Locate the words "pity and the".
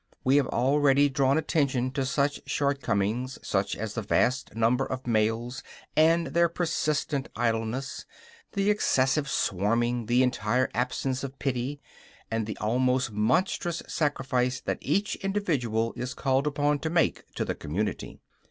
11.37-12.57